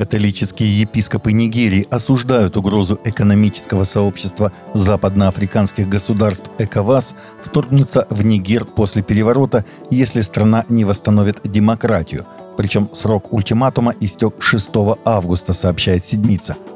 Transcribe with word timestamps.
Католические 0.00 0.80
епископы 0.80 1.30
Нигерии 1.30 1.86
осуждают 1.90 2.56
угрозу 2.56 2.98
экономического 3.04 3.84
сообщества 3.84 4.50
западноафриканских 4.72 5.90
государств 5.90 6.50
ЭКОВАС 6.58 7.14
вторгнуться 7.38 8.06
в 8.08 8.24
Нигер 8.24 8.64
после 8.64 9.02
переворота, 9.02 9.66
если 9.90 10.22
страна 10.22 10.64
не 10.70 10.86
восстановит 10.86 11.42
демократию. 11.44 12.24
Причем 12.56 12.88
срок 12.94 13.30
ультиматума 13.30 13.94
истек 14.00 14.36
6 14.42 14.70
августа, 15.04 15.52
сообщает 15.52 16.02
Седмица– 16.02 16.56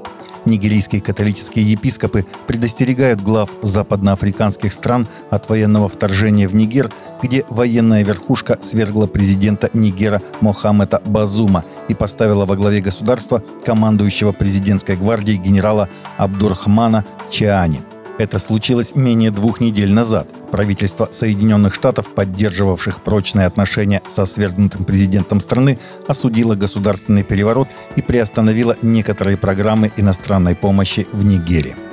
Нигерийские 0.44 1.00
католические 1.00 1.70
епископы 1.70 2.26
предостерегают 2.46 3.20
глав 3.20 3.50
западноафриканских 3.62 4.72
стран 4.72 5.06
от 5.30 5.48
военного 5.48 5.88
вторжения 5.88 6.48
в 6.48 6.54
Нигер, 6.54 6.90
где 7.22 7.44
военная 7.48 8.04
верхушка 8.04 8.58
свергла 8.60 9.06
президента 9.06 9.70
Нигера 9.72 10.20
Мохаммеда 10.40 11.02
Базума 11.04 11.64
и 11.88 11.94
поставила 11.94 12.46
во 12.46 12.56
главе 12.56 12.80
государства 12.80 13.42
командующего 13.64 14.32
президентской 14.32 14.96
гвардией 14.96 15.38
генерала 15.38 15.88
Абдурхмана 16.18 17.04
Чиани– 17.30 17.82
это 18.18 18.38
случилось 18.38 18.94
менее 18.94 19.30
двух 19.30 19.60
недель 19.60 19.92
назад. 19.92 20.28
Правительство 20.50 21.08
Соединенных 21.10 21.74
Штатов, 21.74 22.08
поддерживавших 22.14 23.02
прочные 23.02 23.46
отношения 23.46 24.02
со 24.06 24.26
свергнутым 24.26 24.84
президентом 24.84 25.40
страны, 25.40 25.78
осудило 26.06 26.54
государственный 26.54 27.24
переворот 27.24 27.68
и 27.96 28.02
приостановило 28.02 28.76
некоторые 28.82 29.36
программы 29.36 29.90
иностранной 29.96 30.54
помощи 30.54 31.06
в 31.12 31.24
Нигерии. 31.24 31.83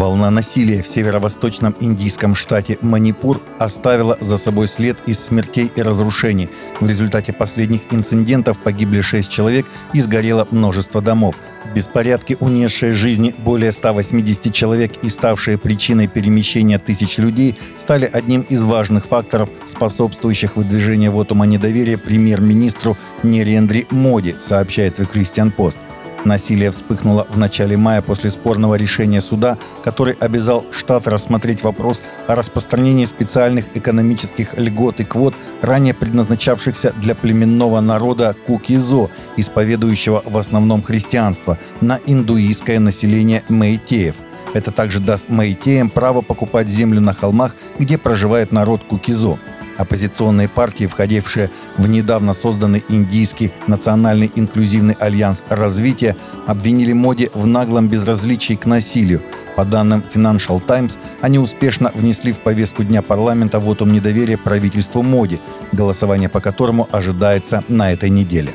Волна 0.00 0.30
насилия 0.30 0.82
в 0.82 0.88
северо-восточном 0.88 1.76
индийском 1.78 2.34
штате 2.34 2.78
Манипур 2.80 3.38
оставила 3.58 4.16
за 4.18 4.38
собой 4.38 4.66
след 4.66 4.96
из 5.04 5.20
смертей 5.20 5.70
и 5.76 5.82
разрушений. 5.82 6.48
В 6.80 6.88
результате 6.88 7.34
последних 7.34 7.82
инцидентов 7.90 8.58
погибли 8.58 9.02
6 9.02 9.30
человек 9.30 9.66
и 9.92 10.00
сгорело 10.00 10.48
множество 10.50 11.02
домов. 11.02 11.36
Беспорядки, 11.74 12.34
унесшие 12.40 12.94
жизни 12.94 13.34
более 13.44 13.72
180 13.72 14.54
человек 14.54 14.92
и 15.02 15.10
ставшие 15.10 15.58
причиной 15.58 16.08
перемещения 16.08 16.78
тысяч 16.78 17.18
людей, 17.18 17.58
стали 17.76 18.08
одним 18.10 18.40
из 18.40 18.64
важных 18.64 19.04
факторов, 19.04 19.50
способствующих 19.66 20.56
выдвижению 20.56 21.12
вотума 21.12 21.44
недоверия 21.44 21.98
премьер-министру 21.98 22.96
Нерендри 23.22 23.86
Моди, 23.90 24.36
сообщает 24.38 24.98
The 24.98 25.06
Christian 25.12 25.54
Post. 25.54 25.76
Насилие 26.24 26.70
вспыхнуло 26.70 27.26
в 27.30 27.38
начале 27.38 27.76
мая 27.76 28.02
после 28.02 28.30
спорного 28.30 28.74
решения 28.74 29.20
суда, 29.20 29.56
который 29.82 30.14
обязал 30.14 30.66
штат 30.70 31.08
рассмотреть 31.08 31.62
вопрос 31.62 32.02
о 32.26 32.34
распространении 32.34 33.04
специальных 33.04 33.76
экономических 33.76 34.54
льгот 34.56 35.00
и 35.00 35.04
квот, 35.04 35.34
ранее 35.62 35.94
предназначавшихся 35.94 36.92
для 36.92 37.14
племенного 37.14 37.80
народа 37.80 38.36
Кукизо, 38.46 39.08
исповедующего 39.36 40.22
в 40.24 40.36
основном 40.36 40.82
христианство, 40.82 41.58
на 41.80 41.98
индуистское 42.06 42.78
население 42.78 43.42
Мэйтеев– 43.48 44.16
это 44.52 44.72
также 44.72 45.00
даст 45.00 45.28
Мэйтеям 45.28 45.90
право 45.90 46.22
покупать 46.22 46.68
землю 46.68 47.00
на 47.00 47.14
холмах, 47.14 47.54
где 47.78 47.98
проживает 47.98 48.52
народ 48.52 48.82
Кукизо. 48.82 49.38
Оппозиционные 49.80 50.46
партии, 50.46 50.84
входившие 50.84 51.50
в 51.78 51.88
недавно 51.88 52.34
созданный 52.34 52.84
Индийский 52.90 53.50
национальный 53.66 54.30
инклюзивный 54.34 54.94
альянс 55.00 55.42
развития, 55.48 56.16
обвинили 56.46 56.92
Моди 56.92 57.30
в 57.32 57.46
наглом 57.46 57.88
безразличии 57.88 58.54
к 58.56 58.66
насилию. 58.66 59.22
По 59.56 59.64
данным 59.64 60.04
Financial 60.14 60.60
Times, 60.60 60.98
они 61.22 61.38
успешно 61.38 61.90
внесли 61.94 62.32
в 62.32 62.40
повестку 62.40 62.84
дня 62.84 63.00
парламента 63.00 63.58
вотум 63.58 63.90
недоверия 63.94 64.36
правительству 64.36 65.02
Моди, 65.02 65.40
голосование 65.72 66.28
по 66.28 66.42
которому 66.42 66.86
ожидается 66.92 67.64
на 67.68 67.90
этой 67.90 68.10
неделе. 68.10 68.50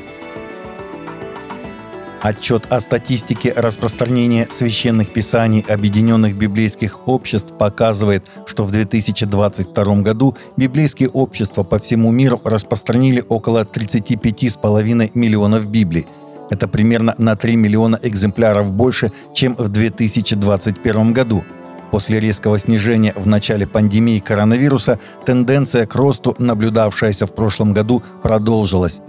Отчет 2.26 2.66
о 2.70 2.80
статистике 2.80 3.52
распространения 3.54 4.48
священных 4.50 5.12
писаний 5.12 5.60
Объединенных 5.60 6.36
библейских 6.36 7.06
обществ 7.06 7.56
показывает, 7.56 8.24
что 8.46 8.64
в 8.64 8.72
2022 8.72 9.84
году 10.02 10.36
библейские 10.56 11.08
общества 11.10 11.62
по 11.62 11.78
всему 11.78 12.10
миру 12.10 12.40
распространили 12.42 13.24
около 13.28 13.62
35,5 13.62 15.12
миллионов 15.14 15.68
Библий. 15.68 16.08
Это 16.50 16.66
примерно 16.66 17.14
на 17.16 17.36
3 17.36 17.54
миллиона 17.54 18.00
экземпляров 18.02 18.72
больше, 18.72 19.12
чем 19.32 19.54
в 19.54 19.68
2021 19.68 21.12
году. 21.12 21.44
После 21.92 22.18
резкого 22.18 22.58
снижения 22.58 23.12
в 23.14 23.28
начале 23.28 23.68
пандемии 23.68 24.18
коронавируса 24.18 24.98
тенденция 25.24 25.86
к 25.86 25.94
росту, 25.94 26.34
наблюдавшаяся 26.40 27.26
в 27.26 27.36
прошлом 27.36 27.72
году, 27.72 28.02
продолжилась. 28.24 29.00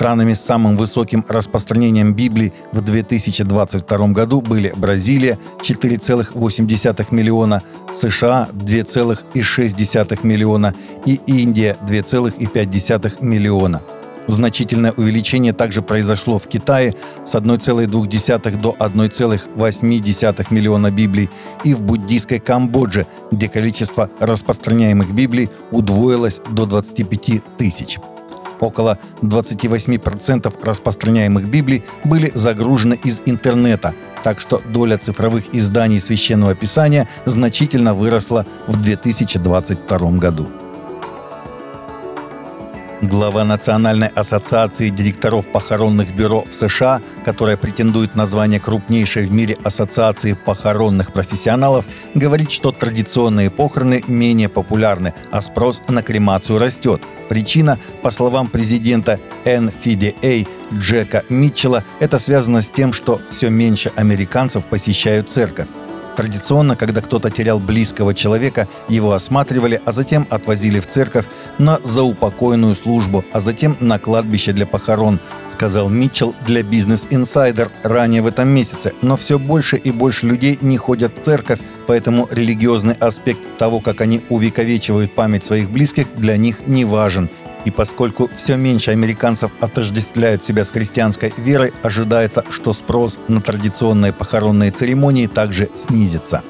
Странами 0.00 0.32
с 0.32 0.40
самым 0.40 0.78
высоким 0.78 1.26
распространением 1.28 2.14
Библии 2.14 2.54
в 2.72 2.80
2022 2.80 4.08
году 4.08 4.40
были 4.40 4.72
Бразилия 4.74 5.38
4,8 5.60 7.06
миллиона, 7.10 7.62
США 7.94 8.48
2,6 8.50 10.26
миллиона 10.26 10.74
и 11.04 11.20
Индия 11.26 11.76
2,5 11.82 13.22
миллиона. 13.22 13.82
Значительное 14.26 14.92
увеличение 14.92 15.52
также 15.52 15.82
произошло 15.82 16.38
в 16.38 16.46
Китае 16.48 16.94
с 17.26 17.34
1,2 17.34 18.56
до 18.58 18.76
1,8 18.78 20.46
миллиона 20.48 20.90
Библий 20.90 21.28
и 21.62 21.74
в 21.74 21.82
буддийской 21.82 22.38
Камбодже, 22.38 23.06
где 23.30 23.50
количество 23.50 24.08
распространяемых 24.18 25.12
Библий 25.12 25.50
удвоилось 25.70 26.40
до 26.52 26.64
25 26.64 27.42
тысяч. 27.58 27.98
Около 28.60 28.98
28% 29.22 30.52
распространяемых 30.62 31.48
Библий 31.48 31.82
были 32.04 32.30
загружены 32.34 32.98
из 33.02 33.22
интернета, 33.24 33.94
так 34.22 34.38
что 34.38 34.60
доля 34.72 34.98
цифровых 34.98 35.54
изданий 35.54 35.98
Священного 35.98 36.54
Писания 36.54 37.08
значительно 37.24 37.94
выросла 37.94 38.46
в 38.66 38.80
2022 38.80 40.10
году. 40.18 40.48
Глава 43.02 43.44
Национальной 43.44 44.08
ассоциации 44.08 44.90
директоров 44.90 45.46
похоронных 45.50 46.14
бюро 46.14 46.44
в 46.44 46.52
США, 46.52 47.00
которая 47.24 47.56
претендует 47.56 48.14
на 48.14 48.26
звание 48.26 48.60
крупнейшей 48.60 49.24
в 49.24 49.32
мире 49.32 49.56
ассоциации 49.64 50.34
похоронных 50.34 51.10
профессионалов, 51.10 51.86
говорит, 52.14 52.50
что 52.50 52.72
традиционные 52.72 53.48
похороны 53.50 54.04
менее 54.06 54.50
популярны, 54.50 55.14
а 55.30 55.40
спрос 55.40 55.80
на 55.88 56.02
кремацию 56.02 56.58
растет. 56.58 57.00
Причина, 57.30 57.78
по 58.02 58.10
словам 58.10 58.48
президента 58.48 59.18
NFDA 59.46 60.46
Джека 60.74 61.24
Митчелла, 61.30 61.84
это 62.00 62.18
связано 62.18 62.60
с 62.60 62.70
тем, 62.70 62.92
что 62.92 63.22
все 63.30 63.48
меньше 63.48 63.90
американцев 63.96 64.66
посещают 64.66 65.30
церковь. 65.30 65.68
Традиционно, 66.20 66.76
когда 66.76 67.00
кто-то 67.00 67.30
терял 67.30 67.58
близкого 67.58 68.12
человека, 68.12 68.68
его 68.90 69.14
осматривали, 69.14 69.80
а 69.86 69.92
затем 69.92 70.26
отвозили 70.28 70.78
в 70.78 70.86
церковь 70.86 71.24
на 71.56 71.80
заупокойную 71.82 72.74
службу, 72.74 73.24
а 73.32 73.40
затем 73.40 73.74
на 73.80 73.98
кладбище 73.98 74.52
для 74.52 74.66
похорон, 74.66 75.18
сказал 75.48 75.88
Митчелл 75.88 76.34
для 76.44 76.60
Business 76.60 77.08
Insider 77.08 77.70
ранее 77.84 78.20
в 78.20 78.26
этом 78.26 78.48
месяце. 78.48 78.92
Но 79.00 79.16
все 79.16 79.38
больше 79.38 79.78
и 79.78 79.90
больше 79.90 80.26
людей 80.26 80.58
не 80.60 80.76
ходят 80.76 81.16
в 81.16 81.22
церковь, 81.22 81.60
поэтому 81.86 82.28
религиозный 82.30 82.96
аспект 83.00 83.40
того, 83.56 83.80
как 83.80 84.02
они 84.02 84.22
увековечивают 84.28 85.14
память 85.14 85.46
своих 85.46 85.70
близких, 85.70 86.06
для 86.18 86.36
них 86.36 86.66
не 86.66 86.84
важен. 86.84 87.30
И 87.64 87.70
поскольку 87.70 88.28
все 88.36 88.56
меньше 88.56 88.90
американцев 88.90 89.50
отождествляют 89.60 90.42
себя 90.42 90.64
с 90.64 90.70
христианской 90.70 91.32
верой, 91.36 91.72
ожидается, 91.82 92.44
что 92.50 92.72
спрос 92.72 93.18
на 93.28 93.40
традиционные 93.40 94.12
похоронные 94.12 94.70
церемонии 94.70 95.26
также 95.26 95.68
снизится. 95.74 96.42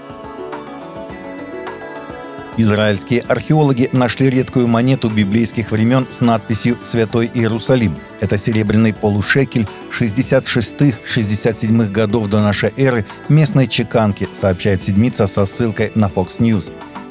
Израильские 2.56 3.20
археологи 3.22 3.88
нашли 3.93 4.28
редкую 4.28 4.66
монету 4.69 5.09
библейских 5.09 5.70
времен 5.70 6.06
с 6.11 6.20
надписью 6.20 6.76
«Святой 6.82 7.31
Иерусалим». 7.32 7.96
Это 8.20 8.37
серебряный 8.37 8.93
полушекель 8.93 9.67
66-67 9.99 11.90
годов 11.90 12.29
до 12.29 12.43
нашей 12.43 12.70
эры 12.76 13.06
местной 13.31 13.67
чеканки, 13.67 14.29
сообщает 14.32 14.82
Седмица 14.82 15.26
со 15.26 15.46
ссылкой 15.46 15.90
на 15.94 16.08
Fox 16.08 16.38
News. 16.40 16.70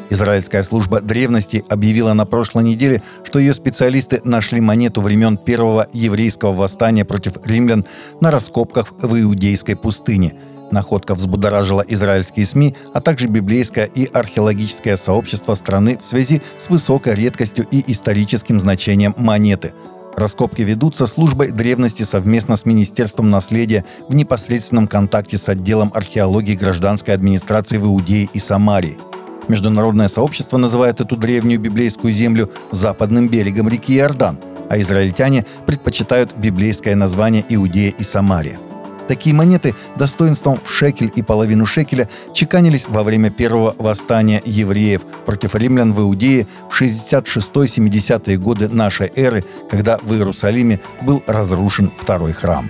Израильская 0.10 0.64
служба 0.64 1.02
древности 1.02 1.64
объявила 1.70 2.14
на 2.14 2.26
прошлой 2.26 2.64
неделе, 2.64 3.04
что 3.24 3.40
ее 3.40 3.54
специалисты 3.54 4.22
нашли 4.24 4.60
монету 4.60 5.02
времен 5.02 5.38
первого 5.38 5.88
еврейского 5.94 6.54
восстания 6.54 7.06
против 7.06 7.46
римлян 7.46 7.86
на 8.20 8.32
раскопках 8.32 8.94
в 9.02 9.22
Иудейской 9.22 9.76
пустыне. 9.76 10.34
Находка 10.72 11.16
взбудоражила 11.16 11.84
израильские 11.88 12.46
СМИ, 12.46 12.76
а 12.94 13.02
также 13.02 13.28
библейское 13.28 13.86
и 13.86 14.06
археологическое 14.06 14.98
сообщество 14.98 15.56
страны 15.56 15.98
в 15.98 16.06
связи 16.06 16.42
с 16.58 16.70
высокой 16.70 17.16
редкостью 17.16 17.66
и 17.72 17.84
историческим 17.92 18.60
значением 18.60 19.16
монеты. 19.18 19.74
Раскопки 20.16 20.62
ведутся 20.64 21.08
службой 21.08 21.52
древности 21.52 22.04
совместно 22.04 22.56
с 22.56 22.66
Министерством 22.66 23.30
наследия 23.30 23.86
в 24.10 24.16
непосредственном 24.16 24.88
контакте 24.88 25.38
с 25.38 25.50
отделом 25.50 25.92
археологии 25.94 26.56
гражданской 26.56 27.14
администрации 27.14 27.78
в 27.78 27.86
Иудее 27.86 28.28
и 28.34 28.40
Самарии– 28.40 28.98
Международное 29.50 30.08
сообщество 30.08 30.58
называет 30.58 31.02
эту 31.02 31.18
древнюю 31.18 31.60
библейскую 31.60 32.14
землю 32.14 32.50
западным 32.72 33.28
берегом 33.28 33.68
реки 33.68 33.98
Иордан. 33.98 34.38
а 34.70 34.80
израильтяне 34.80 35.48
предпочитают 35.66 36.38
библейское 36.38 36.96
название 36.96 37.44
Иудея 37.50 37.90
и 37.90 38.04
Самария. 38.04 38.60
Такие 39.08 39.36
монеты 39.36 39.74
достоинством 39.96 40.60
в 40.64 40.70
шекель 40.72 41.12
и 41.16 41.24
половину 41.24 41.66
шекеля 41.66 42.08
чеканились 42.36 42.88
во 42.88 43.02
время 43.02 43.32
первого 43.32 43.76
восстания 43.80 44.44
евреев 44.46 45.02
против 45.26 45.56
римлян 45.56 45.94
в 45.94 46.02
Иудее 46.02 46.46
в 46.70 46.80
66-70-е 46.80 48.38
годы 48.38 48.70
нашей 48.70 49.12
эры, 49.16 49.44
когда 49.72 49.98
в 50.04 50.14
Иерусалиме 50.14 50.80
был 51.02 51.24
разрушен 51.26 51.92
второй 51.98 52.34
храм. 52.34 52.70